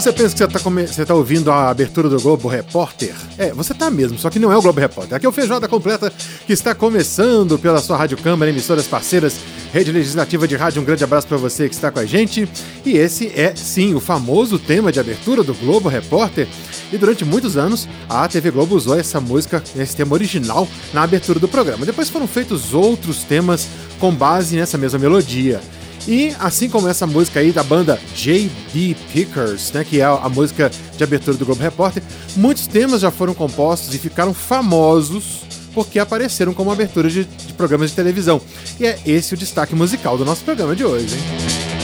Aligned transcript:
Você 0.00 0.12
pensa 0.12 0.30
que 0.30 0.38
você 0.38 0.44
está 0.44 0.60
come... 0.60 0.86
tá 0.86 1.14
ouvindo 1.14 1.50
a 1.50 1.70
abertura 1.70 2.08
do 2.08 2.20
Globo 2.20 2.46
Repórter, 2.46 3.12
é, 3.36 3.52
você 3.52 3.74
tá 3.74 3.90
mesmo, 3.90 4.16
só 4.16 4.30
que 4.30 4.38
não 4.38 4.52
é 4.52 4.56
o 4.56 4.62
Globo 4.62 4.78
Repórter. 4.78 5.16
Aqui 5.16 5.26
é 5.26 5.28
o 5.28 5.32
Feijoada 5.32 5.66
Completa 5.66 6.12
que 6.46 6.52
está 6.52 6.72
começando 6.72 7.58
pela 7.58 7.80
sua 7.80 7.96
Rádio 7.96 8.16
Câmara, 8.16 8.50
emissoras 8.50 8.86
parceiras, 8.86 9.34
Rede 9.72 9.90
Legislativa 9.90 10.46
de 10.46 10.54
Rádio. 10.54 10.80
Um 10.80 10.84
grande 10.84 11.02
abraço 11.02 11.26
para 11.26 11.36
você 11.36 11.68
que 11.68 11.74
está 11.74 11.90
com 11.90 11.98
a 11.98 12.04
gente. 12.04 12.48
E 12.84 12.96
esse 12.96 13.26
é, 13.34 13.54
sim, 13.56 13.94
o 13.94 14.00
famoso 14.00 14.58
tema 14.58 14.92
de 14.92 15.00
abertura 15.00 15.42
do 15.42 15.52
Globo 15.52 15.88
Repórter. 15.88 16.46
E 16.92 16.96
durante 16.96 17.24
muitos 17.24 17.56
anos, 17.56 17.88
a 18.08 18.28
TV 18.28 18.52
Globo 18.52 18.76
usou 18.76 18.98
essa 18.98 19.20
música, 19.20 19.62
esse 19.76 19.96
tema 19.96 20.14
original, 20.14 20.68
na 20.92 21.02
abertura 21.02 21.40
do 21.40 21.48
programa. 21.48 21.84
Depois 21.84 22.08
foram 22.08 22.28
feitos 22.28 22.72
outros 22.72 23.24
temas 23.24 23.66
com 23.98 24.14
base 24.14 24.56
nessa 24.56 24.78
mesma 24.78 24.98
melodia. 24.98 25.60
E 26.08 26.34
assim 26.40 26.70
como 26.70 26.88
essa 26.88 27.06
música 27.06 27.38
aí 27.38 27.52
da 27.52 27.62
banda 27.62 28.00
J.B. 28.16 28.96
Pickers, 29.12 29.70
né, 29.72 29.84
que 29.84 30.00
é 30.00 30.04
a 30.04 30.28
música 30.30 30.70
de 30.96 31.04
abertura 31.04 31.36
do 31.36 31.44
Globo 31.44 31.62
Repórter, 31.62 32.02
muitos 32.34 32.66
temas 32.66 33.02
já 33.02 33.10
foram 33.10 33.34
compostos 33.34 33.94
e 33.94 33.98
ficaram 33.98 34.32
famosos 34.32 35.42
porque 35.74 35.98
apareceram 35.98 36.54
como 36.54 36.72
abertura 36.72 37.10
de, 37.10 37.24
de 37.24 37.52
programas 37.52 37.90
de 37.90 37.96
televisão. 37.96 38.40
E 38.80 38.86
é 38.86 38.98
esse 39.04 39.34
o 39.34 39.36
destaque 39.36 39.74
musical 39.74 40.16
do 40.16 40.24
nosso 40.24 40.42
programa 40.44 40.74
de 40.74 40.82
hoje, 40.82 41.14
hein? 41.14 41.77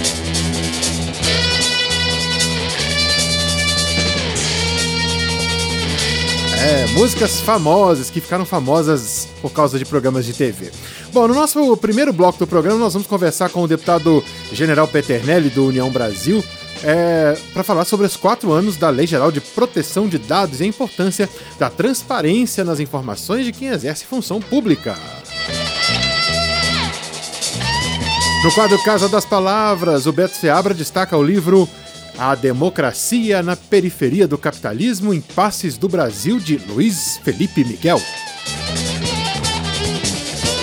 Músicas 6.95 7.41
famosas 7.41 8.09
que 8.09 8.20
ficaram 8.20 8.45
famosas 8.45 9.28
por 9.42 9.50
causa 9.50 9.78
de 9.78 9.84
programas 9.84 10.25
de 10.25 10.33
TV. 10.33 10.70
Bom, 11.12 11.27
no 11.27 11.34
nosso 11.34 11.77
primeiro 11.77 12.12
bloco 12.12 12.39
do 12.39 12.47
programa, 12.47 12.78
nós 12.78 12.92
vamos 12.92 13.09
conversar 13.09 13.51
com 13.51 13.62
o 13.62 13.69
deputado 13.69 14.25
General 14.53 14.86
Peternelli, 14.86 15.51
do 15.51 15.67
União 15.67 15.91
Brasil, 15.91 16.42
é, 16.84 17.36
para 17.53 17.64
falar 17.64 17.84
sobre 17.84 18.06
os 18.06 18.17
quatro 18.17 18.53
anos 18.53 18.77
da 18.77 18.91
Lei 18.91 19.09
Geral 19.09 19.33
de 19.33 19.41
Proteção 19.41 20.06
de 20.06 20.19
Dados 20.19 20.61
e 20.61 20.64
a 20.64 20.67
importância 20.67 21.28
da 21.59 21.69
transparência 21.69 22.64
nas 22.64 22.78
informações 22.78 23.45
de 23.45 23.53
quem 23.53 23.69
exerce 23.69 24.05
função 24.05 24.41
pública. 24.41 24.97
No 28.45 28.53
quadro 28.53 28.79
Casa 28.84 29.08
das 29.08 29.25
Palavras, 29.25 30.06
o 30.06 30.12
Beto 30.12 30.36
Seabra 30.36 30.73
destaca 30.73 31.17
o 31.17 31.23
livro 31.23 31.69
a 32.19 32.34
Democracia 32.34 33.43
na 33.43 33.57
Periferia 33.57 34.27
do 34.27 34.39
Capitalismo, 34.39 35.12
Impasses 35.12 35.77
do 35.77 35.89
Brasil, 35.89 36.39
de 36.39 36.57
Luiz 36.69 37.19
Felipe 37.23 37.65
Miguel. 37.65 38.01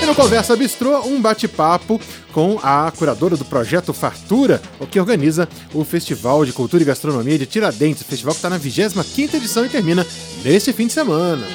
E 0.02 0.06
no 0.06 0.16
Conversa 0.16 0.56
Bistrô, 0.56 1.02
um 1.02 1.22
bate-papo 1.22 2.00
com 2.32 2.60
a 2.64 2.92
curadora 2.92 3.36
do 3.36 3.46
projeto 3.46 3.94
Fartura, 3.94 4.62
o 4.80 4.88
que 4.88 5.00
organiza 5.00 5.48
o 5.74 5.84
Festival 5.84 6.46
de 6.46 6.54
Cultura 6.54 6.84
e 6.84 6.86
Gastronomia 6.86 7.38
de 7.38 7.46
Tiradentes, 7.46 8.04
festival 8.04 8.34
que 8.34 8.40
está 8.40 8.50
na 8.50 8.58
25 8.58 9.36
edição 9.36 9.66
e 9.66 9.70
termina 9.70 10.06
neste 10.44 10.74
fim 10.74 10.88
de 10.88 10.94
semana. 10.94 11.46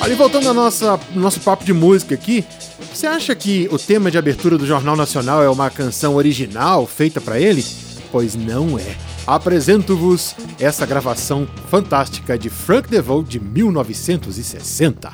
Ali 0.00 0.14
voltando 0.14 0.48
ao 0.48 0.54
nossa, 0.54 1.00
nosso 1.14 1.40
papo 1.40 1.64
de 1.64 1.72
música 1.72 2.14
aqui, 2.14 2.44
você 2.80 3.06
acha 3.06 3.34
que 3.34 3.68
o 3.70 3.78
tema 3.78 4.10
de 4.10 4.18
abertura 4.18 4.56
do 4.56 4.66
Jornal 4.66 4.96
Nacional 4.96 5.42
é 5.42 5.48
uma 5.48 5.70
canção 5.70 6.14
original 6.14 6.86
feita 6.86 7.20
para 7.20 7.38
ele? 7.38 7.64
Pois 8.10 8.34
não 8.34 8.78
é. 8.78 8.96
Apresento-vos 9.26 10.34
essa 10.58 10.86
gravação 10.86 11.46
fantástica 11.70 12.38
de 12.38 12.48
Frank 12.48 12.88
DeVoe 12.88 13.24
de 13.24 13.38
1960. 13.38 15.12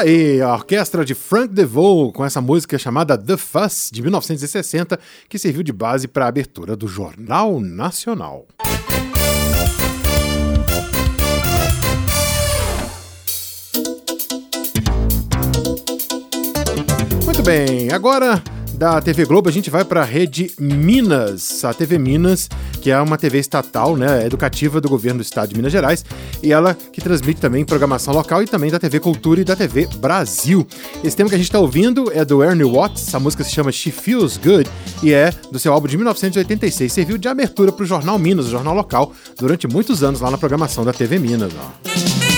Aí, 0.00 0.40
a 0.40 0.54
orquestra 0.54 1.04
de 1.04 1.14
Frank 1.14 1.52
DeVoe 1.52 2.12
com 2.12 2.24
essa 2.24 2.40
música 2.40 2.78
chamada 2.78 3.18
The 3.18 3.36
Fuss, 3.36 3.90
de 3.92 4.02
1960, 4.02 4.98
que 5.28 5.38
serviu 5.38 5.62
de 5.62 5.72
base 5.72 6.08
para 6.08 6.24
a 6.24 6.28
abertura 6.28 6.74
do 6.74 6.88
Jornal 6.88 7.60
Nacional. 7.60 8.46
Muito 17.24 17.42
bem, 17.42 17.92
agora 17.92 18.42
da 18.80 18.98
TV 18.98 19.26
Globo, 19.26 19.46
a 19.46 19.52
gente 19.52 19.68
vai 19.68 19.84
para 19.84 20.00
a 20.00 20.04
rede 20.06 20.52
Minas, 20.58 21.62
a 21.66 21.74
TV 21.74 21.98
Minas, 21.98 22.48
que 22.80 22.90
é 22.90 22.98
uma 22.98 23.18
TV 23.18 23.38
estatal, 23.38 23.94
né, 23.94 24.24
educativa 24.24 24.80
do 24.80 24.88
governo 24.88 25.18
do 25.18 25.22
estado 25.22 25.50
de 25.50 25.54
Minas 25.54 25.70
Gerais, 25.70 26.02
e 26.42 26.50
ela 26.50 26.74
que 26.90 26.98
transmite 26.98 27.42
também 27.42 27.62
programação 27.62 28.14
local 28.14 28.42
e 28.42 28.46
também 28.46 28.70
da 28.70 28.78
TV 28.78 28.98
Cultura 28.98 29.42
e 29.42 29.44
da 29.44 29.54
TV 29.54 29.86
Brasil. 29.98 30.66
Esse 31.04 31.14
tema 31.14 31.28
que 31.28 31.34
a 31.34 31.38
gente 31.38 31.48
está 31.48 31.58
ouvindo 31.58 32.10
é 32.10 32.24
do 32.24 32.42
Ernie 32.42 32.64
Watts, 32.64 33.14
a 33.14 33.20
música 33.20 33.44
se 33.44 33.50
chama 33.50 33.70
She 33.70 33.90
Feels 33.90 34.38
Good 34.38 34.70
e 35.02 35.12
é 35.12 35.30
do 35.52 35.58
seu 35.58 35.74
álbum 35.74 35.86
de 35.86 35.98
1986. 35.98 36.90
Serviu 36.90 37.18
de 37.18 37.28
abertura 37.28 37.70
para 37.70 37.82
o 37.82 37.86
Jornal 37.86 38.18
Minas, 38.18 38.46
o 38.46 38.50
jornal 38.50 38.74
local, 38.74 39.12
durante 39.38 39.68
muitos 39.68 40.02
anos 40.02 40.22
lá 40.22 40.30
na 40.30 40.38
programação 40.38 40.86
da 40.86 40.92
TV 40.94 41.18
Minas. 41.18 41.52
Ó. 41.54 42.29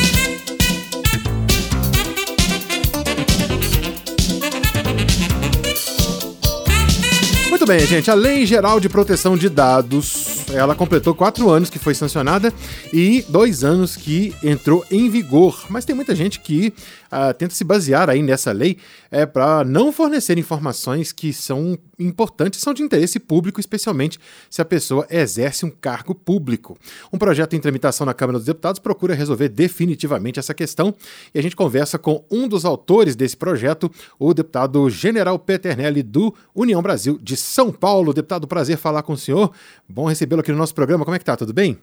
Muito 7.63 7.79
bem, 7.79 7.87
gente. 7.87 8.11
A 8.11 8.15
Lei 8.15 8.45
Geral 8.45 8.81
de 8.81 8.89
Proteção 8.89 9.37
de 9.37 9.49
Dados, 9.49 10.39
ela 10.53 10.75
completou 10.75 11.15
quatro 11.15 11.49
anos 11.49 11.71
que 11.71 11.79
foi 11.79 11.95
sancionada 11.95 12.53
e 12.93 13.25
dois 13.29 13.63
anos 13.63 13.95
que 13.95 14.35
entrou 14.43 14.85
em 14.91 15.09
vigor. 15.09 15.67
Mas 15.69 15.85
tem 15.85 15.95
muita 15.95 16.13
gente 16.13 16.41
que 16.41 16.75
uh, 17.13 17.35
tenta 17.35 17.55
se 17.55 17.63
basear 17.63 18.09
aí 18.09 18.23
nessa 18.23 18.51
lei 18.51 18.79
é, 19.11 19.27
para 19.27 19.63
não 19.65 19.93
fornecer 19.93 20.39
informações 20.39 21.13
que 21.13 21.33
são 21.33 21.79
importantes, 21.99 22.61
são 22.61 22.73
de 22.73 22.83
interesse 22.83 23.21
público, 23.21 23.61
especialmente 23.61 24.19
se 24.49 24.63
a 24.63 24.65
pessoa 24.65 25.07
exerce 25.11 25.67
um 25.67 25.71
cargo 25.71 26.15
público. 26.15 26.77
Um 27.13 27.19
projeto 27.19 27.55
em 27.55 27.61
tramitação 27.61 28.07
na 28.07 28.15
Câmara 28.15 28.39
dos 28.39 28.47
Deputados 28.47 28.81
procura 28.81 29.15
resolver 29.15 29.49
definitivamente 29.49 30.39
essa 30.39 30.55
questão 30.55 30.95
e 31.35 31.39
a 31.39 31.43
gente 31.43 31.55
conversa 31.55 31.99
com 31.99 32.25
um 32.31 32.49
dos 32.49 32.65
autores 32.65 33.15
desse 33.15 33.37
projeto, 33.37 33.91
o 34.19 34.33
deputado 34.33 34.89
General 34.89 35.39
Peternelli 35.39 36.03
do 36.03 36.35
União 36.55 36.83
Brasil 36.83 37.19
de 37.21 37.37
São 37.37 37.71
Paulo. 37.71 38.15
Deputado, 38.15 38.49
prazer 38.49 38.79
falar 38.79 39.03
com 39.03 39.13
o 39.13 39.19
senhor. 39.19 39.53
Bom 39.89 40.07
recebê-lo 40.07 40.41
aqui 40.41 40.51
no 40.51 40.59
nosso 40.59 40.75
programa. 40.75 41.05
Como 41.05 41.15
é 41.15 41.19
que 41.19 41.25
tá? 41.25 41.37
Tudo 41.37 41.53
bem? 41.53 41.79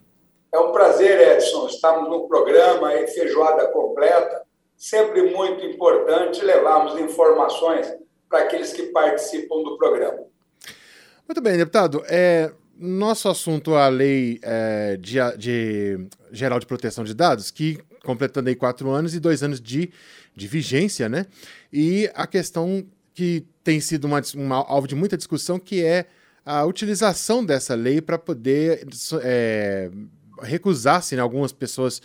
É 0.53 0.59
um 0.59 0.71
prazer, 0.71 1.35
Edson. 1.35 1.67
Estamos 1.67 2.09
no 2.09 2.27
programa 2.27 2.87
aí, 2.87 3.07
feijoada 3.07 3.67
completa. 3.67 4.48
Sempre 4.79 5.23
muito 5.23 5.65
importante 5.65 6.41
levarmos 6.41 6.97
informações 6.97 7.85
para 8.29 8.45
aqueles 8.45 8.71
que 8.71 8.83
participam 8.83 9.61
do 9.61 9.77
programa. 9.77 10.19
Muito 11.27 11.41
bem, 11.41 11.57
deputado. 11.57 12.01
É, 12.07 12.49
nosso 12.77 13.27
assunto 13.27 13.75
a 13.75 13.89
lei 13.89 14.39
é, 14.41 14.95
de, 14.95 15.17
de, 15.37 16.07
geral 16.31 16.59
de 16.59 16.65
proteção 16.65 17.03
de 17.03 17.13
dados, 17.13 17.51
que 17.51 17.77
completando 18.05 18.47
aí 18.47 18.55
quatro 18.55 18.89
anos 18.89 19.13
e 19.13 19.19
dois 19.19 19.43
anos 19.43 19.59
de, 19.59 19.91
de 20.33 20.47
vigência, 20.47 21.09
né? 21.09 21.25
E 21.73 22.09
a 22.15 22.25
questão 22.25 22.87
que 23.13 23.45
tem 23.65 23.81
sido 23.81 24.05
uma, 24.05 24.21
uma, 24.33 24.55
alvo 24.65 24.87
de 24.87 24.95
muita 24.95 25.17
discussão, 25.17 25.59
que 25.59 25.83
é 25.83 26.05
a 26.45 26.63
utilização 26.63 27.43
dessa 27.43 27.75
lei 27.75 27.99
para 27.99 28.17
poder 28.17 28.87
é, 29.21 29.91
recusar-se, 30.41 31.17
né, 31.17 31.21
algumas 31.21 31.51
pessoas 31.51 32.01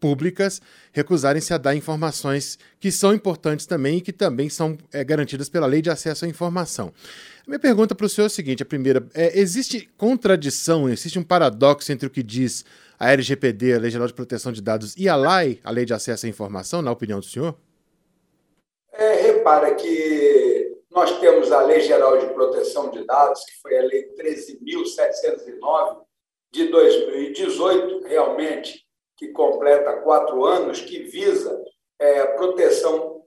públicas 0.00 0.60
recusarem-se 0.92 1.52
a 1.52 1.58
dar 1.58 1.74
informações 1.74 2.58
que 2.78 2.90
são 2.90 3.14
importantes 3.14 3.66
também 3.66 3.98
e 3.98 4.00
que 4.00 4.12
também 4.12 4.48
são 4.48 4.76
é, 4.92 5.02
garantidas 5.02 5.48
pela 5.48 5.66
lei 5.66 5.82
de 5.82 5.90
acesso 5.90 6.24
à 6.24 6.28
informação. 6.28 6.92
Minha 7.46 7.58
pergunta 7.58 7.94
para 7.94 8.06
o 8.06 8.08
senhor 8.08 8.26
é 8.26 8.28
a 8.28 8.30
seguinte: 8.30 8.62
a 8.62 8.66
primeira, 8.66 9.06
é, 9.14 9.38
existe 9.38 9.88
contradição, 9.96 10.88
existe 10.88 11.18
um 11.18 11.22
paradoxo 11.22 11.92
entre 11.92 12.06
o 12.06 12.10
que 12.10 12.22
diz 12.22 12.64
a 12.98 13.12
LGPD, 13.12 13.74
a 13.74 13.78
Lei 13.78 13.90
Geral 13.90 14.06
de 14.06 14.14
Proteção 14.14 14.52
de 14.52 14.62
Dados, 14.62 14.94
e 14.96 15.08
a 15.08 15.16
LAI, 15.16 15.60
a 15.62 15.70
Lei 15.70 15.84
de 15.84 15.92
Acesso 15.92 16.26
à 16.26 16.28
Informação, 16.28 16.80
na 16.82 16.90
opinião 16.90 17.20
do 17.20 17.26
senhor? 17.26 17.54
É, 18.92 19.32
repara 19.32 19.74
que 19.74 20.76
nós 20.90 21.20
temos 21.20 21.52
a 21.52 21.62
Lei 21.62 21.82
Geral 21.82 22.18
de 22.18 22.32
Proteção 22.32 22.90
de 22.90 23.04
Dados, 23.04 23.44
que 23.44 23.60
foi 23.60 23.76
a 23.76 23.82
Lei 23.82 24.08
13.709 24.14 25.98
de 26.52 26.68
2018, 26.68 28.06
realmente, 28.06 28.85
que 29.16 29.28
completa 29.28 30.00
quatro 30.02 30.44
anos, 30.44 30.80
que 30.80 31.04
visa 31.04 31.62
é, 31.98 32.24
proteção 32.26 33.24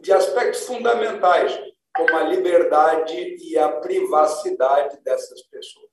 de 0.00 0.12
aspectos 0.12 0.64
fundamentais, 0.64 1.58
como 1.94 2.16
a 2.16 2.22
liberdade 2.22 3.36
e 3.40 3.58
a 3.58 3.68
privacidade 3.68 4.98
dessas 5.02 5.42
pessoas. 5.42 5.90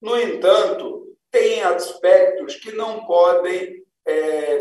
No 0.00 0.18
entanto, 0.20 1.16
tem 1.30 1.62
aspectos 1.62 2.56
que 2.56 2.72
não 2.72 3.04
podem 3.06 3.84
é, 4.04 4.58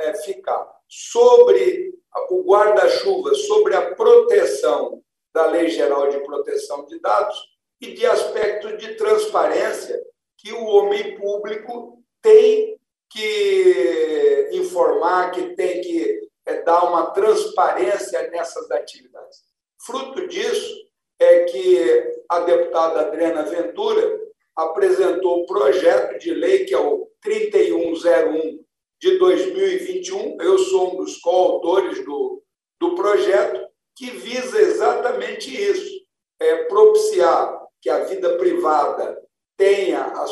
é 0.00 0.14
ficar 0.14 0.66
sobre 0.88 1.92
o 2.30 2.42
guarda-chuva, 2.42 3.34
sobre 3.34 3.74
a 3.74 3.94
proteção 3.94 5.02
da 5.32 5.46
Lei 5.46 5.68
Geral 5.68 6.08
de 6.08 6.20
Proteção 6.20 6.86
de 6.86 6.98
Dados 7.00 7.38
e 7.80 7.92
de 7.92 8.06
aspectos 8.06 8.78
de 8.78 8.94
transparência 8.94 10.02
que 10.36 10.52
o 10.52 10.64
homem 10.64 11.18
público 11.18 12.02
tem 12.22 12.77
que 13.18 14.48
informar, 14.52 15.32
que 15.32 15.56
tem 15.56 15.80
que 15.80 16.28
é, 16.46 16.62
dar 16.62 16.84
uma 16.84 17.10
transparência 17.10 18.30
nessas 18.30 18.70
atividades. 18.70 19.38
Fruto 19.84 20.28
disso 20.28 20.76
é 21.18 21.44
que 21.44 22.14
a 22.28 22.40
deputada 22.40 23.00
Adriana 23.00 23.42
Ventura 23.42 24.20
apresentou 24.56 25.42
o 25.42 25.46
projeto 25.46 26.18
de 26.18 26.32
lei, 26.32 26.64
que 26.64 26.74
é 26.74 26.78
o 26.78 27.08
3101 27.20 28.64
de 29.00 29.18
2021. 29.18 30.40
Eu 30.40 30.58
sou 30.58 30.92
um 30.92 30.96
dos 31.04 31.16
coautores 31.18 32.04
do, 32.04 32.42
do 32.80 32.94
projeto, 32.94 33.66
que 33.96 34.10
visa 34.10 34.60
exatamente 34.60 35.50
isso: 35.50 36.04
é 36.38 36.64
propiciar 36.64 37.66
que 37.80 37.90
a 37.90 38.04
vida 38.04 38.36
privada 38.38 39.20
tenha 39.58 40.04
as, 40.04 40.30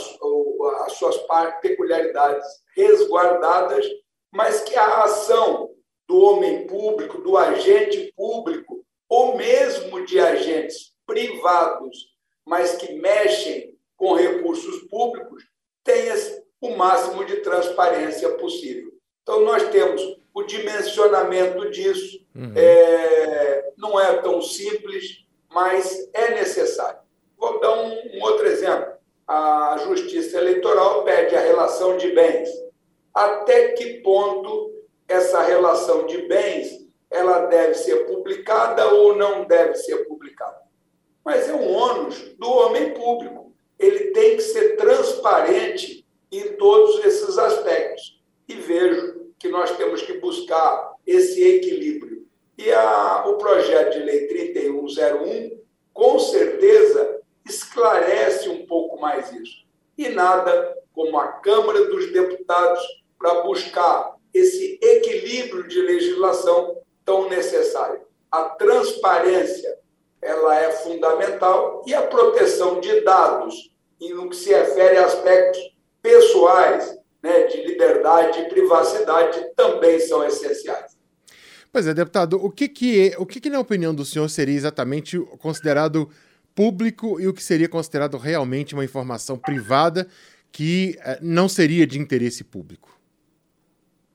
as 0.87 0.93
suas 0.93 1.17
peculiaridades 1.61 2.47
resguardadas, 2.75 3.85
mas 4.33 4.63
que 4.63 4.77
a 4.77 5.03
ação 5.03 5.71
do 6.09 6.19
homem 6.21 6.67
público, 6.69 7.21
do 7.21 7.37
agente 7.37 8.13
público, 8.17 8.87
ou 9.09 9.37
mesmo 9.37 10.07
de 10.07 10.21
agentes 10.21 10.95
privados, 11.05 12.15
mas 12.47 12.77
que 12.77 12.95
mexem 12.95 13.77
com 13.97 14.15
recursos 14.15 14.89
públicos, 14.89 15.45
tenha 15.83 16.15
o 16.61 16.77
máximo 16.77 17.25
de 17.25 17.39
transparência 17.39 18.31
possível. 18.37 18.93
Então, 19.23 19.41
nós 19.41 19.69
temos 19.71 20.03
o 20.33 20.43
dimensionamento 20.45 21.69
disso. 21.71 22.25
Uhum. 22.35 22.53
É, 22.55 23.73
não 23.77 23.99
é 23.99 24.21
tão 24.23 24.41
simples, 24.41 25.25
mas 25.51 26.09
é 26.13 26.35
necessário. 26.35 27.01
Vou 27.37 27.59
dar 27.59 27.73
um, 27.73 28.17
um 28.17 28.23
outro 28.23 28.47
exemplo. 28.47 28.96
A 29.27 29.77
Justiça 29.85 30.39
Eleitoral 30.39 31.03
pede 31.03 31.35
a 31.35 31.41
relação 31.41 31.97
de 31.97 32.13
bens. 32.13 32.49
Até 33.13 33.73
que 33.73 34.01
ponto 34.01 34.73
essa 35.09 35.43
relação 35.43 36.07
de 36.07 36.19
bens 36.29 36.87
ela 37.11 37.47
deve 37.47 37.75
ser 37.75 38.07
publicada 38.07 38.93
ou 38.95 39.17
não 39.17 39.45
deve 39.45 39.75
ser 39.75 40.07
publicada? 40.07 40.61
Mas 41.25 41.49
é 41.49 41.55
um 41.55 41.73
ônus 41.73 42.19
do 42.39 42.49
homem 42.49 42.95
público. 42.95 43.53
Ele 43.79 44.13
tem 44.13 44.37
que 44.37 44.43
ser 44.43 44.77
transparente 44.77 46.07
em 46.31 46.53
todos 46.53 47.05
esses 47.05 47.37
aspectos. 47.37 48.23
E 48.49 48.55
vejo 48.55 49.33
que 49.39 49.49
nós 49.49 49.77
temos 49.77 50.03
que 50.03 50.19
buscar 50.19 50.95
esse 51.07 51.43
equilíbrio. 51.43 52.27
E 52.57 52.71
a, 52.73 53.25
o 53.27 53.39
projeto 53.39 53.95
de 53.95 54.05
lei 54.05 54.27
3101, 54.29 55.61
com 55.93 56.19
certeza, 56.19 57.16
esclarece 57.77 58.49
um 58.49 58.67
pouco 58.67 58.99
mais 58.99 59.31
isso. 59.33 59.67
E 59.99 60.09
nada 60.09 60.77
como 60.93 61.19
a 61.19 61.29
Câmara 61.29 61.85
dos 61.87 62.11
Deputados 62.11 62.83
para 63.19 63.43
buscar 63.43 64.17
esse 64.33 64.79
equilíbrio 64.83 65.69
de 65.69 65.81
legislação 65.81 66.79
tão 67.05 67.29
necessário. 67.29 68.01
A 68.31 68.45
transparência 68.45 69.79
ela 70.21 70.59
é 70.59 70.71
fundamental 70.73 71.85
e 71.87 71.95
a 71.95 72.03
proteção 72.03 72.81
de 72.81 73.01
dados, 73.03 73.71
e 74.01 74.13
no 74.13 74.29
que 74.29 74.37
se 74.37 74.51
refere 74.51 74.99
a 74.99 75.07
aspectos 75.07 75.61
pessoais, 76.03 76.99
né, 77.23 77.45
de 77.45 77.63
liberdade 77.63 78.41
e 78.41 78.49
privacidade, 78.49 79.53
também 79.55 80.01
são 80.01 80.25
essenciais. 80.25 80.97
Pois 81.73 81.87
é, 81.87 81.95
deputado, 81.95 82.43
o 82.43 82.51
que 82.51 82.69
que, 82.69 83.15
o 83.19 83.27
que 83.27 83.41
que 83.41 83.51
na 83.51 83.61
opinião 83.61 83.95
do 83.95 84.05
senhor 84.05 84.29
seria 84.29 84.55
exatamente 84.55 85.19
considerado 85.39 86.11
público 86.57 87.21
e 87.21 87.29
o 87.29 87.35
que 87.35 87.43
seria 87.43 87.69
considerado 87.69 88.17
realmente 88.17 88.73
uma 88.73 88.85
informação 88.85 89.37
privada 89.39 90.09
que 90.51 90.99
eh, 91.05 91.19
não 91.21 91.51
seria 91.51 91.87
de 91.87 91.99
interesse 91.99 92.43
público? 92.43 92.99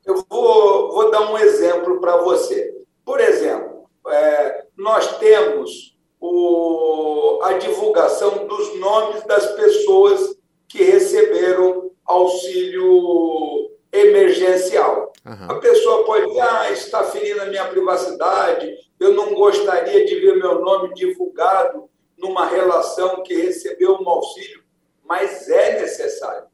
Eu 0.03 0.25
vou, 0.27 0.91
vou 0.91 1.11
dar 1.11 1.31
um 1.31 1.37
exemplo 1.37 2.01
para 2.01 2.17
você. 2.17 2.75
Por 3.05 3.19
exemplo, 3.19 3.87
é, 4.07 4.65
nós 4.75 5.19
temos 5.19 5.95
o, 6.19 7.39
a 7.43 7.53
divulgação 7.53 8.47
dos 8.47 8.79
nomes 8.79 9.23
das 9.25 9.45
pessoas 9.51 10.35
que 10.67 10.83
receberam 10.83 11.91
auxílio 12.03 13.69
emergencial. 13.91 15.13
Uhum. 15.23 15.51
A 15.51 15.59
pessoa 15.59 16.05
pode 16.05 16.25
dizer, 16.25 16.41
ah, 16.41 16.71
está 16.71 17.03
ferindo 17.03 17.41
a 17.43 17.45
minha 17.45 17.67
privacidade, 17.67 18.73
eu 18.99 19.13
não 19.13 19.35
gostaria 19.35 20.05
de 20.05 20.15
ver 20.15 20.37
meu 20.37 20.59
nome 20.59 20.93
divulgado 20.95 21.90
numa 22.21 22.45
relação 22.45 23.23
que 23.23 23.33
recebeu 23.33 23.97
um 23.99 24.07
auxílio, 24.07 24.63
mas 25.03 25.49
é 25.49 25.81
necessário. 25.81 26.47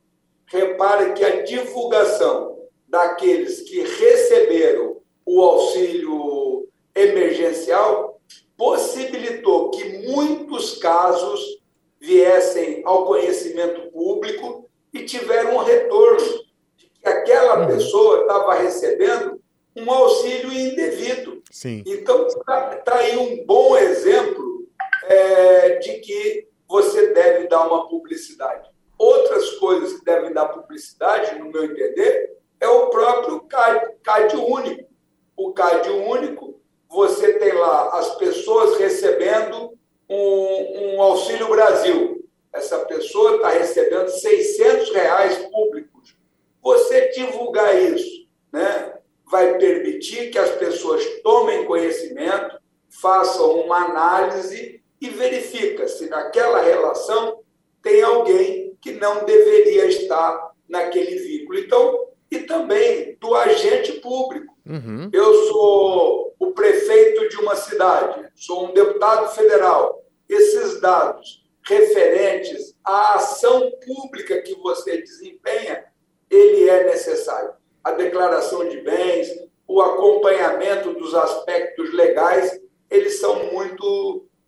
Repare 0.46 1.14
que 1.14 1.24
a 1.24 1.44
divulgação 1.44 2.58
daqueles 2.88 3.62
que 3.62 3.82
receberam 3.82 5.02
o 5.26 5.42
auxílio 5.42 6.70
emergencial 6.96 8.20
possibilitou 8.56 9.70
que 9.72 10.08
muitos 10.08 10.78
casos 10.78 11.62
viessem 12.00 12.82
ao 12.86 13.06
conhecimento 13.06 13.92
público 13.92 14.70
e 14.94 15.04
tiveram 15.04 15.58
um 15.58 15.64
retorno 15.64 16.46
de 16.78 16.90
que 16.90 17.08
aquela 17.08 17.60
uhum. 17.60 17.68
pessoa 17.68 18.22
estava 18.22 18.54
recebendo 18.54 19.42
um 19.76 19.92
auxílio 19.92 20.52
indevido. 20.52 21.44
Sim. 21.52 21.84
Então, 21.86 22.26
está 22.26 22.78
tá 22.78 22.96
aí 22.96 23.18
um 23.18 23.46
bom 23.46 23.78
exemplo 23.78 24.47
é, 25.10 25.76
de 25.80 26.00
que 26.00 26.48
você 26.68 27.14
deve 27.14 27.48
dar 27.48 27.66
uma 27.68 27.88
publicidade. 27.88 28.70
Outras 28.98 29.52
coisas 29.52 30.00
que 30.00 30.06
devem 30.06 30.34
dar 30.34 30.48
publicidade, 30.48 31.38
no 31.40 31.52
meu 31.52 31.66
entender, 31.66 32.38
é 32.60 32.68
o 32.68 32.90
próprio 32.90 33.42
CAD, 33.42 33.96
CAD 34.04 34.36
único. 34.38 34.88
O 35.36 35.54
CAD 35.54 35.90
único, 35.90 36.60
você 36.90 37.34
tem 37.34 37.54
lá 37.54 37.98
as 37.98 38.16
pessoas 38.16 38.78
recebendo 38.78 39.78
um, 40.10 40.96
um 40.96 41.02
Auxílio 41.02 41.48
Brasil. 41.50 42.28
Essa 42.52 42.80
pessoa 42.86 43.36
está 43.36 43.50
recebendo 43.50 44.10
600 44.10 44.92
reais 44.92 45.38
públicos. 45.52 46.16
Você 46.62 47.10
divulgar 47.10 47.80
isso, 47.80 48.28
né, 48.52 48.98
vai 49.30 49.58
permitir 49.58 50.32
que 50.32 50.40
as 50.40 50.52
pessoas 50.52 51.06
tomem 51.22 51.66
conhecimento, 51.66 52.58
façam 52.90 53.60
uma 53.62 53.86
análise 53.86 54.77
e 55.00 55.10
verifica 55.10 55.88
se 55.88 56.10
naquela 56.10 56.62
relação 56.62 57.40
tem 57.82 58.02
alguém 58.02 58.76
que 58.82 58.92
não 58.94 59.26
deveria 59.26 59.86
estar 59.86 60.52
naquele 60.68 61.16
vínculo. 61.18 61.60
Então, 61.60 62.08
e 62.30 62.40
também 62.40 63.18
do 63.20 63.34
agente 63.36 63.94
público. 63.94 64.54
Uhum. 64.66 65.10
Eu 65.14 65.34
sou 65.46 66.36
o 66.40 66.52
prefeito 66.52 67.30
de 67.30 67.38
uma 67.38 67.56
cidade, 67.56 68.28
sou 68.36 68.66
um 68.66 68.74
deputado 68.74 69.34
federal. 69.34 70.04
Esses 70.28 70.82
dados 70.82 71.46
referentes 71.66 72.76
à 72.84 73.16
ação 73.16 73.72
pública 73.86 74.42
que 74.42 74.56
você 74.56 75.02
desempenha, 75.02 75.86
ele 76.30 76.70
é 76.70 76.86
necessário. 76.86 77.52
A 77.84 77.92
declaração 77.92 78.68
de 78.68 78.82
bens, 78.82 79.30
o 79.66 79.82
acompanhamento 79.82 80.94
dos 80.94 81.14
aspectos 81.14 81.94
legais, 81.94 82.60
eles 82.90 83.17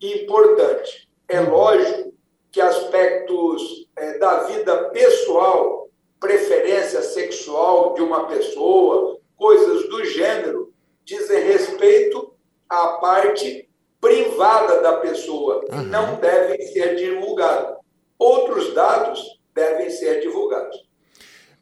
importantes. 0.00 1.08
É 1.28 1.40
lógico 1.40 2.12
que 2.50 2.60
aspectos 2.60 3.88
é, 3.96 4.18
da 4.18 4.44
vida 4.44 4.90
pessoal 4.90 5.80
preferência 6.20 7.00
sexual 7.02 7.94
de 7.94 8.02
uma 8.02 8.26
pessoa, 8.26 9.18
coisas 9.36 9.88
do 9.88 10.04
gênero, 10.04 10.72
dizem 11.04 11.42
respeito 11.44 12.32
à 12.68 12.98
parte 12.98 13.68
privada 14.00 14.82
da 14.82 14.98
pessoa 14.98 15.64
uhum. 15.70 15.82
e 15.82 15.84
não 15.86 16.16
devem 16.16 16.60
ser 16.68 16.96
divulgados. 16.96 17.78
Outros 18.18 18.74
dados 18.74 19.40
devem 19.54 19.90
ser 19.90 20.20
divulgados. 20.20 20.76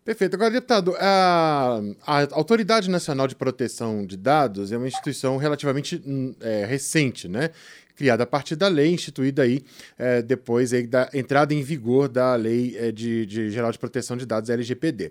Perfeito. 0.05 0.35
Agora, 0.35 0.51
deputado, 0.51 0.95
a, 0.99 1.81
a, 2.07 2.21
Autoridade 2.33 2.89
Nacional 2.89 3.27
de 3.27 3.37
Proteção 3.37 4.07
de 4.07 4.17
Dados 4.17 4.73
é 4.73 4.77
uma 4.77 4.89
instituição 4.89 5.37
relativamente 5.37 6.03
hum, 6.05 6.35
é, 6.41 6.65
recente, 6.65 7.29
né? 7.29 7.51
Criada 7.99 8.23
a 8.23 8.27
partir 8.27 8.55
da 8.55 8.69
lei, 8.69 8.93
instituída 8.93 9.43
aí 9.43 9.61
é, 9.99 10.23
depois 10.23 10.73
aí 10.73 10.87
da 10.87 11.11
entrada 11.13 11.53
em 11.53 11.63
vigor 11.63 12.09
da 12.09 12.37
Lei 12.37 12.77
é, 12.79 12.93
de, 12.93 13.27
de, 13.27 13.51
Geral 13.51 13.73
de 13.73 13.79
Proteção 13.79 14.17
de 14.17 14.25
Dados, 14.25 14.49
LGPD. 14.49 15.11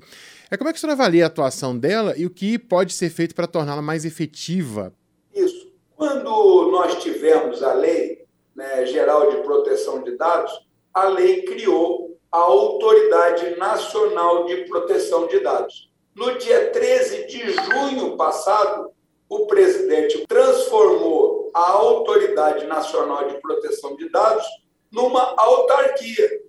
É, 0.50 0.56
como 0.56 0.70
é 0.70 0.74
que 0.74 0.77
o 0.77 0.79
senhor 0.79 0.94
avalia 0.94 1.25
a 1.25 1.27
atuação 1.27 1.77
dela 1.77 2.13
e 2.15 2.25
o 2.25 2.29
que 2.29 2.58
pode 2.58 2.94
ser 2.94 3.10
feito 3.10 3.36
para 3.36 3.46
torná-la 3.46 3.82
mais 3.82 4.06
efetiva? 4.06 4.94
Isso. 5.36 5.70
Quando 5.98 6.72
nós 6.72 7.03
tivemos 7.03 7.62
a 7.62 7.74
Lei 7.74 8.25
né, 8.56 8.86
Geral 8.86 9.32
de 9.32 9.38
Proteção 9.44 10.01
de 10.03 10.15
Dados, 10.15 10.51
a 10.94 11.10
lei 11.10 11.41
criou 11.41 12.17
a 12.32 12.38
Autoridade 12.39 13.58
Nacional 13.58 14.46
de 14.46 14.63
Proteção 14.63 15.27
de 15.27 15.41
Dados. 15.41 15.91
No 16.15 16.38
dia 16.38 16.72
13 16.72 17.27
de 17.27 17.51
junho 17.51 18.15
passado, 18.15 18.91
o 19.29 19.46
presidente 19.46 20.25
transformou 20.27 21.26
a 21.58 21.72
Autoridade 21.72 22.68
Nacional 22.68 23.28
de 23.28 23.42
Proteção 23.42 23.96
de 23.96 24.08
Dados 24.10 24.46
numa 24.92 25.34
autarquia. 25.38 26.42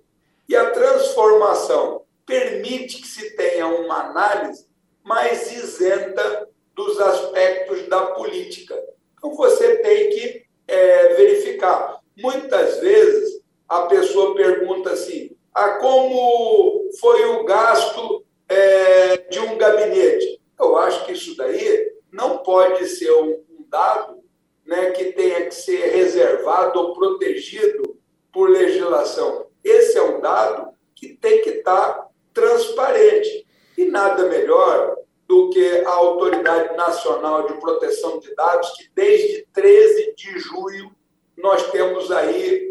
E 0.47 0.55
a 0.55 0.69
transformação 0.69 2.03
permite 2.25 3.01
que 3.01 3.07
se 3.07 3.35
tenha 3.35 3.65
uma 3.67 4.09
análise 4.09 4.67
mais 5.03 5.51
isenta 5.51 6.47
dos 6.75 6.99
aspectos 6.99 7.87
da 7.87 8.07
política. 8.11 8.79
Então, 9.17 9.33
você 9.33 9.77
tem 9.77 10.09
que 10.11 10.45
é, 10.67 11.15
verificar. 11.15 11.99
Muitas 12.15 12.79
vezes, 12.79 13.41
a 13.67 13.83
pessoa 13.83 14.35
pergunta 14.35 14.91
assim: 14.91 15.35
ah, 15.53 15.71
como 15.79 16.87
foi 16.99 17.25
o 17.25 17.45
gasto 17.45 18.23
é, 18.47 19.17
de 19.17 19.39
um 19.39 19.57
gabinete? 19.57 20.39
Eu 20.59 20.77
acho 20.77 21.05
que 21.05 21.13
isso 21.13 21.35
daí 21.35 21.93
não 22.11 22.39
pode 22.39 22.85
ser 22.87 23.11
um, 23.11 23.43
dado 23.67 24.19
né, 24.69 24.91
que 24.91 25.05
tenha 25.13 25.47
que 25.47 25.55
ser 25.55 25.95
reservado 25.95 26.79
ou 26.79 26.93
protegido 26.93 27.97
por 28.31 28.51
legislação. 28.51 29.47
Esse 29.63 29.97
é 29.97 30.03
um 30.03 30.21
dado 30.21 30.69
que 30.95 31.15
tem 31.15 31.41
que 31.41 31.49
estar 31.49 32.07
transparente. 32.31 33.47
E 33.75 33.85
nada 33.85 34.27
melhor 34.27 34.95
do 35.27 35.49
que 35.49 35.83
a 35.85 35.89
Autoridade 35.89 36.77
Nacional 36.77 37.47
de 37.47 37.59
Proteção 37.59 38.19
de 38.19 38.35
Dados, 38.35 38.69
que 38.71 38.91
desde 38.93 39.47
13 39.53 40.13
de 40.15 40.37
julho 40.37 40.91
nós 41.35 41.71
temos 41.71 42.11
aí 42.11 42.69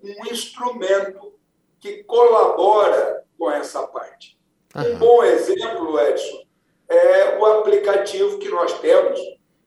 um, 0.00 0.10
um 0.10 0.32
instrumento 0.32 1.32
que 1.80 2.04
colabora 2.04 3.24
com 3.36 3.50
essa 3.50 3.84
parte. 3.88 4.38
Uhum. 4.76 4.92
Um 4.92 4.98
bom 4.98 5.24
exemplo, 5.24 5.98
Edson, 5.98 6.44
é 6.88 7.36
o 7.36 7.46
aplicativo 7.46 8.38
que 8.38 8.48
nós 8.48 8.78
temos 8.78 9.18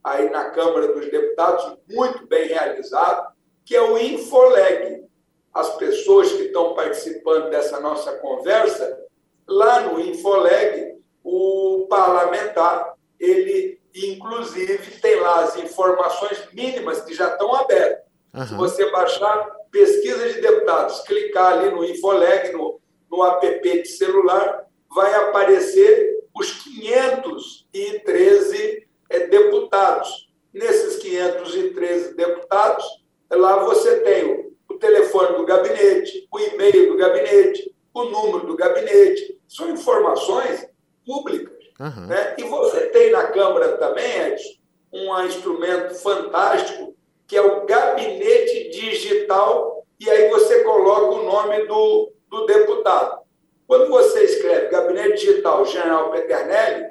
aí 0.06 0.30
na 0.30 0.52
Câmara 0.52 0.94
dos 0.94 1.10
Deputados, 1.10 1.78
muito 1.90 2.26
bem 2.28 2.48
realizado, 2.48 3.34
que 3.66 3.76
é 3.76 3.82
o 3.82 3.98
Infoleg. 3.98 5.04
As 5.52 5.76
pessoas 5.78 6.32
que 6.32 6.44
estão 6.44 6.76
participando 6.76 7.50
dessa 7.50 7.80
nossa 7.80 8.12
conversa, 8.18 9.04
lá 9.48 9.80
no 9.82 10.00
Infoleg, 10.00 11.00
o 11.24 11.88
parlamentar, 11.90 12.94
ele 13.20 13.82
inclusive 13.96 15.00
tem 15.00 15.20
lá 15.22 15.46
as 15.46 15.58
informações 15.58 16.48
mínimas 16.54 17.02
que 17.02 17.16
já 17.16 17.30
estão 17.30 17.56
abertas. 17.56 18.06
Uhum. 18.34 18.46
Se 18.46 18.54
você 18.54 18.92
baixar 18.92 19.56
pesquisa 19.72 20.34
de 20.34 20.40
deputados, 20.40 21.00
clicar 21.02 21.54
ali 21.54 21.72
no 21.72 21.84
Infoleg, 21.84 22.52
no, 22.52 22.80
no 23.10 23.26
app 23.26 23.82
de 23.82 23.88
celular, 23.88 24.68
vai 24.94 25.12
aparecer 25.16 26.24
os 26.36 26.52
513 26.52 28.58
é, 28.58 28.85
deputados. 29.10 30.30
Nesses 30.54 30.98
513 30.98 32.16
deputados, 32.16 32.86
lá 33.30 33.64
você 33.66 34.00
tem 34.00 34.26
o, 34.32 34.54
o 34.70 34.78
telefone 34.78 35.38
do 35.38 35.46
gabinete, 35.46 36.28
o 36.32 36.40
e-mail 36.40 36.92
do 36.92 36.98
gabinete, 36.98 37.76
o 37.94 38.04
número 38.06 38.48
do 38.48 38.56
gabinete. 38.56 39.40
São 39.48 39.70
informações 39.70 40.68
públicas. 41.06 41.56
Uhum. 41.80 42.08
Né? 42.08 42.36
E 42.38 42.44
você 42.44 42.88
tem 42.88 43.12
na 43.12 43.28
Câmara 43.28 43.78
também, 43.78 44.22
Edson, 44.22 44.56
um 44.94 45.26
instrumento 45.26 45.94
fantástico, 45.96 46.96
que 47.28 47.36
é 47.36 47.42
o 47.42 47.66
gabinete 47.66 48.70
digital, 48.70 49.86
e 50.00 50.10
aí 50.10 50.30
você 50.30 50.64
coloca 50.64 51.16
o 51.16 51.24
nome 51.24 51.66
do, 51.66 52.12
do 52.30 52.46
deputado. 52.46 53.26
Quando 53.68 53.90
você 53.90 54.24
escreve 54.24 54.68
Gabinete 54.68 55.26
Digital 55.26 55.66
General 55.66 56.12
Peternelli, 56.12 56.88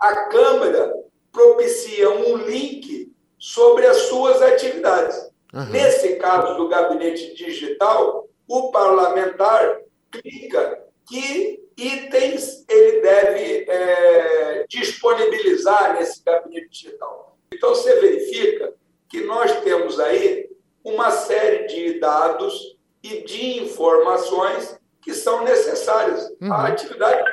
a 0.00 0.24
Câmara 0.28 1.03
propicia 1.34 2.10
um 2.10 2.36
link 2.36 3.12
sobre 3.36 3.84
as 3.86 3.96
suas 4.02 4.40
atividades. 4.40 5.16
Uhum. 5.52 5.64
Nesse 5.70 6.16
caso 6.16 6.56
do 6.56 6.68
gabinete 6.68 7.34
digital, 7.34 8.26
o 8.48 8.70
parlamentar 8.70 9.80
clica 10.10 10.82
que 11.08 11.60
itens 11.76 12.64
ele 12.68 13.00
deve 13.00 13.66
é, 13.68 14.64
disponibilizar 14.68 15.96
nesse 15.98 16.22
gabinete 16.22 16.68
digital. 16.70 17.36
Então, 17.52 17.70
você 17.70 18.00
verifica 18.00 18.72
que 19.08 19.22
nós 19.22 19.60
temos 19.60 19.98
aí 20.00 20.48
uma 20.82 21.10
série 21.10 21.66
de 21.66 21.98
dados 21.98 22.76
e 23.02 23.22
de 23.22 23.58
informações 23.58 24.78
que 25.02 25.12
são 25.12 25.44
necessárias. 25.44 26.30
Uhum. 26.40 26.52
A 26.52 26.68
atividade 26.68 27.24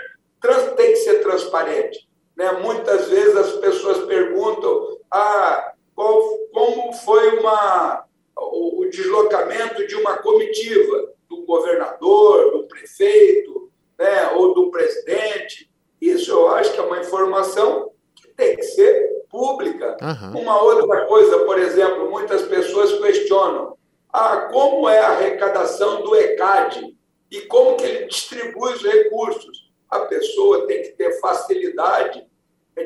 tem 0.75 0.91
que 0.91 0.97
ser 0.97 1.21
transparente. 1.21 2.10
Né? 2.41 2.53
Muitas 2.53 3.07
vezes 3.07 3.35
as 3.35 3.51
pessoas 3.57 3.99
perguntam 4.05 4.97
ah, 5.11 5.73
qual, 5.93 6.39
como 6.51 6.91
foi 6.91 7.37
uma, 7.37 8.03
o, 8.35 8.81
o 8.81 8.89
deslocamento 8.89 9.85
de 9.85 9.95
uma 9.95 10.17
comitiva 10.17 11.13
do 11.29 11.45
governador, 11.45 12.51
do 12.51 12.63
prefeito, 12.63 13.69
né, 13.95 14.31
ou 14.31 14.55
do 14.55 14.71
presidente. 14.71 15.69
Isso 16.01 16.31
eu 16.31 16.49
acho 16.49 16.73
que 16.73 16.79
é 16.79 16.83
uma 16.83 16.97
informação 16.97 17.91
que 18.15 18.27
tem 18.29 18.55
que 18.55 18.63
ser 18.63 19.21
pública. 19.29 19.95
Uhum. 20.01 20.41
Uma 20.41 20.63
outra 20.63 21.05
coisa, 21.05 21.45
por 21.45 21.59
exemplo, 21.59 22.09
muitas 22.09 22.41
pessoas 22.41 22.99
questionam 22.99 23.77
ah, 24.11 24.49
como 24.51 24.89
é 24.89 24.97
a 24.97 25.09
arrecadação 25.09 26.01
do 26.01 26.15
ECAD 26.15 26.97
e 27.29 27.41
como 27.41 27.77
que 27.77 27.85
ele 27.85 28.05
distribui 28.07 28.73
os 28.73 28.81
recursos. 28.81 29.69
A 29.87 29.99
pessoa 29.99 30.65
tem 30.65 30.81
que 30.81 30.89
ter 30.93 31.19
facilidade 31.19 32.30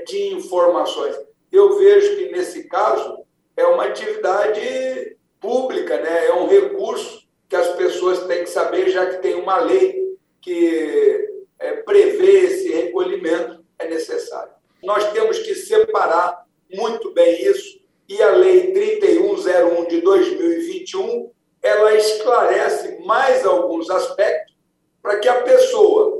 de 0.06 0.34
informações. 0.34 1.15
Eu 1.51 1.77
vejo 1.77 2.18
que, 2.18 2.32
nesse 2.32 2.68
caso, 2.68 3.20
é 3.56 3.65
uma 3.65 3.86
atividade 3.86 5.18
pública, 5.39 6.00
né? 6.00 6.27
é 6.27 6.34
um 6.34 6.48
recurso 6.48 7.25
que 7.48 7.56
as 7.56 7.70
pessoas 7.75 8.25
têm 8.25 8.44
que 8.44 8.50
saber, 8.50 8.89
já 8.89 9.06
que 9.06 9.22
tem 9.22 9.36
uma 9.36 9.60
lei 9.60 10.18
que 10.42 11.30
é, 11.60 11.74
prevê 11.77 12.46
esse 12.46 12.72
recolhimento, 12.72 13.63
é 13.77 13.88
necessário. 13.88 14.51
Nós 14.84 15.12
temos 15.12 15.39
que 15.39 15.56
separar 15.56 16.46
muito 16.72 17.13
bem 17.13 17.46
isso, 17.46 17.80
e 18.08 18.22
a 18.22 18.32
Lei 18.32 18.72
3101 18.72 19.88
de 19.88 20.01
2021 20.01 21.32
ela 21.62 21.96
esclarece 21.96 23.04
mais 23.04 23.44
alguns 23.44 23.89
aspectos 23.89 24.56
para 25.01 25.18
que 25.18 25.27
a 25.27 25.42
pessoa 25.42 26.20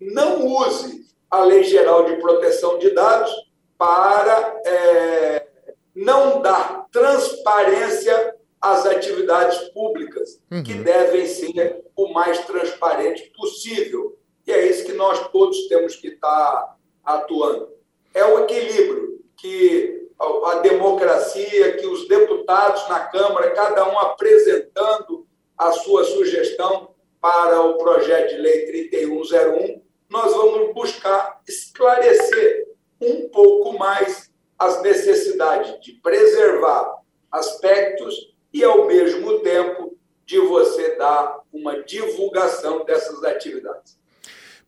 não 0.00 0.46
use 0.46 1.03
a 1.34 1.44
Lei 1.44 1.64
Geral 1.64 2.04
de 2.04 2.16
Proteção 2.16 2.78
de 2.78 2.90
Dados 2.90 3.32
para 3.76 4.60
é, 4.64 5.46
não 5.94 6.40
dar 6.40 6.86
transparência 6.92 8.36
às 8.60 8.86
atividades 8.86 9.58
públicas, 9.70 10.40
uhum. 10.50 10.62
que 10.62 10.74
devem 10.74 11.26
ser 11.26 11.82
o 11.96 12.12
mais 12.12 12.38
transparente 12.46 13.32
possível. 13.36 14.16
E 14.46 14.52
é 14.52 14.66
isso 14.68 14.84
que 14.86 14.92
nós 14.92 15.28
todos 15.28 15.66
temos 15.66 15.96
que 15.96 16.08
estar 16.08 16.76
atuando. 17.04 17.68
É 18.14 18.24
o 18.24 18.44
equilíbrio 18.44 19.18
que 19.36 20.08
a 20.46 20.60
democracia, 20.60 21.76
que 21.76 21.86
os 21.86 22.06
deputados 22.06 22.88
na 22.88 23.00
Câmara, 23.00 23.50
cada 23.50 23.88
um 23.90 23.98
apresentando 23.98 25.26
a 25.58 25.72
sua 25.72 26.04
sugestão 26.04 26.94
para 27.20 27.60
o 27.60 27.76
projeto 27.76 28.30
de 28.30 28.40
lei 28.40 28.66
3101, 28.66 29.83
nós 30.14 30.32
vamos 30.32 30.72
buscar 30.72 31.40
esclarecer 31.48 32.68
um 33.00 33.28
pouco 33.30 33.76
mais 33.76 34.32
as 34.56 34.80
necessidades 34.80 35.80
de 35.80 35.94
preservar 35.94 37.00
aspectos 37.32 38.32
e, 38.52 38.62
ao 38.62 38.86
mesmo 38.86 39.40
tempo, 39.40 39.98
de 40.24 40.38
você 40.38 40.94
dar 40.94 41.40
uma 41.52 41.82
divulgação 41.82 42.84
dessas 42.84 43.24
atividades. 43.24 43.98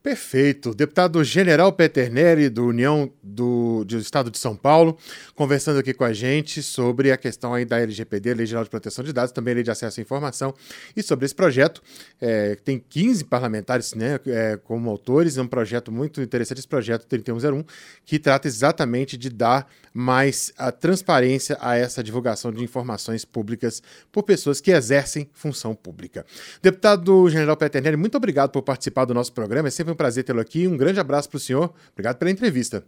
Perfeito. 0.07 0.73
Deputado 0.73 1.21
General 1.21 1.69
Peter 1.73 2.09
Neri, 2.09 2.47
do 2.47 2.65
União 2.65 3.11
do, 3.21 3.83
do, 3.83 3.97
Estado 3.97 4.31
de 4.31 4.37
São 4.37 4.55
Paulo, 4.55 4.97
conversando 5.35 5.79
aqui 5.79 5.93
com 5.93 6.05
a 6.05 6.13
gente 6.13 6.63
sobre 6.63 7.11
a 7.11 7.17
questão 7.17 7.53
aí 7.53 7.65
da 7.65 7.77
LGPD, 7.77 8.33
Lei 8.33 8.45
Geral 8.45 8.63
de 8.63 8.69
Proteção 8.69 9.03
de 9.03 9.11
Dados, 9.11 9.33
também 9.33 9.53
Lei 9.53 9.63
de 9.63 9.69
Acesso 9.69 9.99
à 9.99 10.01
Informação, 10.01 10.53
e 10.95 11.03
sobre 11.03 11.25
esse 11.25 11.35
projeto. 11.35 11.83
É, 12.21 12.55
tem 12.55 12.79
15 12.79 13.25
parlamentares 13.25 13.93
né, 13.95 14.17
é, 14.27 14.55
como 14.55 14.89
autores, 14.89 15.37
é 15.37 15.41
um 15.41 15.47
projeto 15.47 15.91
muito 15.91 16.21
interessante, 16.21 16.59
esse 16.59 16.67
projeto 16.69 17.05
3101, 17.05 17.65
que 18.05 18.17
trata 18.17 18.47
exatamente 18.47 19.17
de 19.17 19.29
dar 19.29 19.67
mais 19.93 20.53
a 20.57 20.71
transparência 20.71 21.57
a 21.59 21.75
essa 21.75 22.01
divulgação 22.01 22.53
de 22.53 22.63
informações 22.63 23.25
públicas 23.25 23.83
por 24.09 24.23
pessoas 24.23 24.61
que 24.61 24.71
exercem 24.71 25.27
função 25.33 25.75
pública. 25.75 26.25
Deputado 26.61 27.27
General 27.29 27.57
Peter 27.57 27.81
Neri, 27.81 27.97
muito 27.97 28.15
obrigado 28.15 28.51
por 28.51 28.61
participar 28.61 29.03
do 29.03 29.13
nosso 29.13 29.33
programa. 29.33 29.67
É 29.67 29.71
sempre 29.71 29.91
um 29.91 29.96
prazer 29.97 30.23
tê-lo 30.23 30.39
aqui. 30.39 30.67
Um 30.67 30.77
grande 30.77 30.99
abraço 30.99 31.29
para 31.29 31.37
o 31.37 31.39
senhor. 31.39 31.73
Obrigado 31.91 32.17
pela 32.17 32.31
entrevista. 32.31 32.85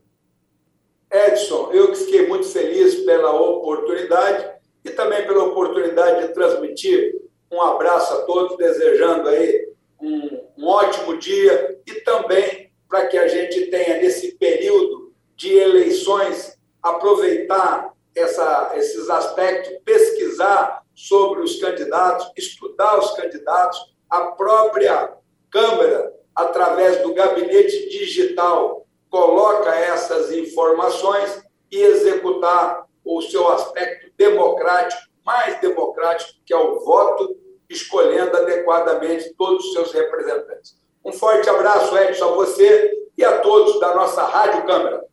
Edson, 1.12 1.72
eu 1.74 1.92
que 1.92 1.98
fiquei 1.98 2.28
muito 2.28 2.48
feliz 2.48 2.96
pela 3.04 3.34
oportunidade 3.34 4.52
e 4.86 4.92
também 4.92 5.26
pela 5.26 5.46
oportunidade 5.46 6.28
de 6.28 6.34
transmitir 6.34 7.16
um 7.52 7.62
abraço 7.62 8.14
a 8.14 8.22
todos, 8.22 8.58
desejando 8.58 9.28
aí 9.28 9.70
um, 10.00 10.40
um 10.58 10.68
ótimo 10.68 11.18
dia 11.18 11.78
e 11.86 11.96
também 12.02 12.72
para 12.88 13.08
que 13.08 13.18
a 13.18 13.28
gente 13.28 13.66
tenha 13.68 13.98
nesse 13.98 14.36
período 14.36 15.12
de 15.36 15.52
eleições 15.54 16.58
aproveitar 16.82 17.94
essa, 18.16 18.74
esses 18.76 19.10
aspectos, 19.10 19.80
pesquisar 19.84 20.84
sobre 20.94 21.42
os 21.42 21.60
candidatos, 21.60 22.32
estudar 22.38 23.00
os 23.00 23.12
candidatos, 23.12 23.96
a 24.10 24.32
própria 24.32 25.18
Câmara 25.50 26.14
através 26.40 27.02
do 27.02 27.14
gabinete 27.14 27.90
digital, 27.90 28.86
coloca 29.10 29.76
essas 29.76 30.32
informações 30.32 31.44
e 31.72 31.78
executar 31.78 32.86
o 33.04 33.22
seu 33.22 33.48
aspecto 33.50 34.12
democrático, 34.18 35.02
mais 35.26 35.60
democrático, 35.60 36.32
que 36.46 36.54
é 36.54 36.58
o 36.58 36.80
voto, 36.80 37.36
escolhendo 37.70 38.36
adequadamente 38.38 39.34
todos 39.38 39.66
os 39.66 39.74
seus 39.74 39.92
representantes. 39.92 40.78
Um 41.04 41.12
forte 41.12 41.50
abraço, 41.50 41.98
Edson, 41.98 42.26
a 42.26 42.32
você 42.32 42.92
e 43.18 43.24
a 43.24 43.40
todos 43.40 43.80
da 43.80 43.94
nossa 43.94 44.24
Rádio 44.24 44.66
Câmara. 44.66 45.04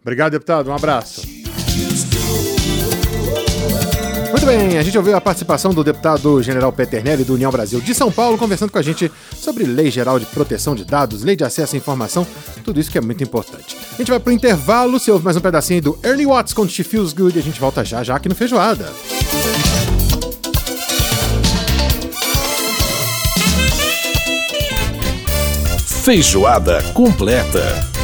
Obrigado, 0.00 0.32
deputado. 0.32 0.70
Um 0.70 0.74
abraço. 0.74 1.39
Muito 4.40 4.58
bem, 4.58 4.78
a 4.78 4.82
gente 4.82 4.96
ouviu 4.96 5.14
a 5.14 5.20
participação 5.20 5.74
do 5.74 5.84
deputado 5.84 6.42
general 6.42 6.72
Peternelli 6.72 7.24
do 7.24 7.34
União 7.34 7.50
Brasil 7.50 7.78
de 7.78 7.94
São 7.94 8.10
Paulo, 8.10 8.38
conversando 8.38 8.72
com 8.72 8.78
a 8.78 8.82
gente 8.82 9.12
sobre 9.36 9.64
Lei 9.64 9.90
Geral 9.90 10.18
de 10.18 10.24
Proteção 10.24 10.74
de 10.74 10.82
Dados, 10.82 11.22
Lei 11.22 11.36
de 11.36 11.44
Acesso 11.44 11.74
à 11.74 11.78
Informação, 11.78 12.26
tudo 12.64 12.80
isso 12.80 12.90
que 12.90 12.96
é 12.96 13.02
muito 13.02 13.22
importante. 13.22 13.76
A 13.92 13.96
gente 13.98 14.08
vai 14.08 14.18
pro 14.18 14.32
intervalo, 14.32 14.98
se 14.98 15.10
ouve 15.10 15.22
mais 15.22 15.36
um 15.36 15.40
pedacinho 15.40 15.82
do 15.82 15.98
Ernie 16.02 16.24
Watts 16.24 16.54
com 16.54 16.66
She 16.66 16.82
Feels 16.82 17.12
Good 17.12 17.36
e 17.36 17.40
a 17.40 17.42
gente 17.42 17.60
volta 17.60 17.84
já 17.84 18.02
já 18.02 18.16
aqui 18.16 18.30
no 18.30 18.34
Feijoada. 18.34 18.90
Feijoada 26.02 26.82
completa. 26.94 27.99